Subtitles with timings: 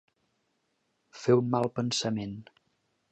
[1.25, 2.33] Fer un mal pensament.